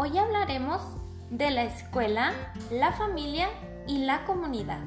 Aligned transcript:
Hoy 0.00 0.16
hablaremos 0.16 0.80
de 1.28 1.50
la 1.50 1.64
escuela, 1.64 2.32
la 2.70 2.92
familia 2.92 3.48
y 3.88 4.04
la 4.04 4.24
comunidad. 4.26 4.78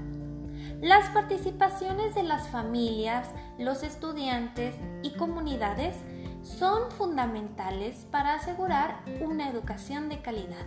Las 0.79 1.09
participaciones 1.09 2.15
de 2.15 2.23
las 2.23 2.47
familias, 2.47 3.27
los 3.59 3.83
estudiantes 3.83 4.73
y 5.03 5.09
comunidades 5.17 5.97
son 6.43 6.89
fundamentales 6.91 8.07
para 8.09 8.35
asegurar 8.35 9.01
una 9.19 9.49
educación 9.49 10.07
de 10.07 10.21
calidad. 10.21 10.65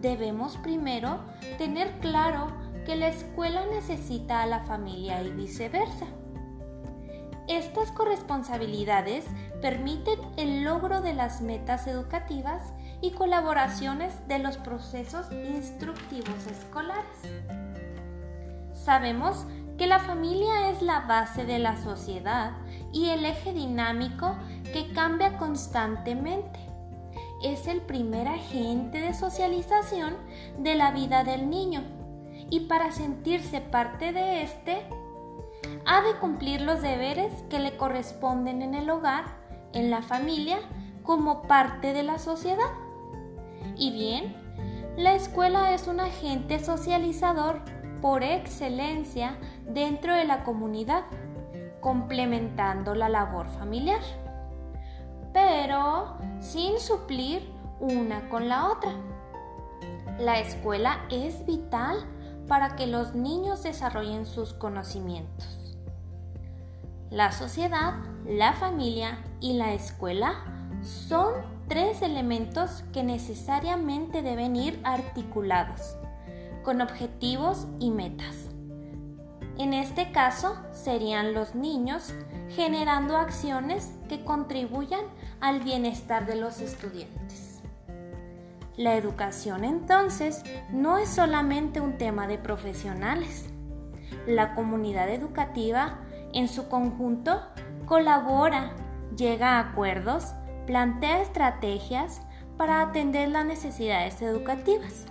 Debemos 0.00 0.56
primero 0.56 1.20
tener 1.58 1.98
claro 1.98 2.50
que 2.86 2.96
la 2.96 3.08
escuela 3.08 3.66
necesita 3.66 4.40
a 4.40 4.46
la 4.46 4.60
familia 4.60 5.22
y 5.22 5.32
viceversa. 5.32 6.06
Estas 7.46 7.90
corresponsabilidades 7.90 9.26
permiten 9.60 10.18
el 10.38 10.64
logro 10.64 11.02
de 11.02 11.12
las 11.12 11.42
metas 11.42 11.88
educativas 11.88 12.72
y 13.02 13.12
colaboraciones 13.12 14.14
de 14.28 14.38
los 14.38 14.56
procesos 14.56 15.26
instructivos 15.32 16.46
escolares. 16.46 17.04
Sabemos 18.74 19.46
que 19.78 19.86
la 19.86 19.98
familia 19.98 20.70
es 20.70 20.82
la 20.82 21.00
base 21.00 21.46
de 21.46 21.58
la 21.58 21.76
sociedad 21.76 22.52
y 22.92 23.08
el 23.08 23.24
eje 23.24 23.52
dinámico 23.52 24.36
que 24.72 24.92
cambia 24.92 25.38
constantemente. 25.38 26.60
Es 27.42 27.66
el 27.66 27.80
primer 27.80 28.28
agente 28.28 29.00
de 29.00 29.14
socialización 29.14 30.14
de 30.58 30.74
la 30.74 30.90
vida 30.90 31.24
del 31.24 31.48
niño 31.48 31.82
y 32.50 32.60
para 32.60 32.92
sentirse 32.92 33.60
parte 33.60 34.12
de 34.12 34.42
este 34.42 34.86
ha 35.86 36.02
de 36.02 36.18
cumplir 36.18 36.60
los 36.60 36.82
deberes 36.82 37.32
que 37.48 37.58
le 37.58 37.76
corresponden 37.76 38.62
en 38.62 38.74
el 38.74 38.90
hogar, 38.90 39.24
en 39.72 39.90
la 39.90 40.02
familia, 40.02 40.58
como 41.02 41.42
parte 41.42 41.92
de 41.92 42.02
la 42.02 42.18
sociedad. 42.18 42.70
Y 43.76 43.92
bien, 43.92 44.34
la 44.96 45.14
escuela 45.14 45.72
es 45.72 45.86
un 45.86 46.00
agente 46.00 46.58
socializador 46.58 47.60
por 48.00 48.22
excelencia 48.22 49.38
dentro 49.66 50.14
de 50.14 50.24
la 50.24 50.42
comunidad, 50.44 51.04
complementando 51.80 52.94
la 52.94 53.08
labor 53.08 53.48
familiar, 53.48 54.00
pero 55.32 56.16
sin 56.40 56.78
suplir 56.80 57.50
una 57.80 58.28
con 58.28 58.48
la 58.48 58.68
otra. 58.68 58.92
La 60.18 60.38
escuela 60.38 61.06
es 61.10 61.46
vital 61.46 61.96
para 62.46 62.76
que 62.76 62.86
los 62.86 63.14
niños 63.14 63.62
desarrollen 63.62 64.26
sus 64.26 64.52
conocimientos. 64.52 65.78
La 67.10 67.32
sociedad, 67.32 67.94
la 68.26 68.52
familia 68.52 69.18
y 69.40 69.54
la 69.54 69.72
escuela 69.72 70.34
son 70.82 71.32
tres 71.70 72.02
elementos 72.02 72.82
que 72.92 73.04
necesariamente 73.04 74.22
deben 74.22 74.56
ir 74.56 74.80
articulados, 74.82 75.94
con 76.64 76.80
objetivos 76.80 77.68
y 77.78 77.92
metas. 77.92 78.48
En 79.56 79.72
este 79.72 80.10
caso 80.10 80.56
serían 80.72 81.32
los 81.32 81.54
niños 81.54 82.12
generando 82.48 83.16
acciones 83.16 83.92
que 84.08 84.24
contribuyan 84.24 85.02
al 85.40 85.60
bienestar 85.60 86.26
de 86.26 86.34
los 86.34 86.60
estudiantes. 86.60 87.60
La 88.76 88.96
educación 88.96 89.62
entonces 89.62 90.42
no 90.72 90.98
es 90.98 91.08
solamente 91.08 91.80
un 91.80 91.98
tema 91.98 92.26
de 92.26 92.38
profesionales. 92.38 93.48
La 94.26 94.56
comunidad 94.56 95.08
educativa 95.08 96.00
en 96.32 96.48
su 96.48 96.68
conjunto 96.68 97.40
colabora, 97.86 98.72
llega 99.16 99.58
a 99.58 99.70
acuerdos, 99.70 100.34
plantea 100.66 101.22
estrategias 101.22 102.22
para 102.56 102.82
atender 102.82 103.28
las 103.28 103.46
necesidades 103.46 104.20
educativas. 104.22 105.06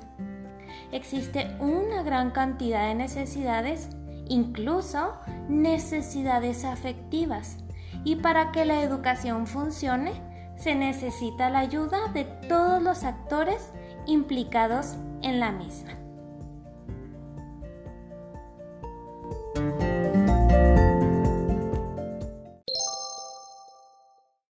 Existe 0.92 1.56
una 1.60 2.04
gran 2.04 2.32
cantidad 2.32 2.88
de 2.88 2.96
necesidades, 2.96 3.90
incluso 4.28 5.14
necesidades 5.48 6.66
afectivas, 6.66 7.58
y 8.04 8.18
para 8.18 8.52
que 8.52 8.66
la 8.66 8.82
educación 8.82 9.48
funcione 9.48 10.14
se 10.58 10.76
necesita 10.76 11.50
la 11.50 11.60
ayuda 11.60 12.08
de 12.14 12.26
todos 12.26 12.82
los 12.82 13.04
actores 13.04 13.72
implicados 14.06 14.96
en 15.22 15.40
la 15.40 15.52
misma. 15.52 15.92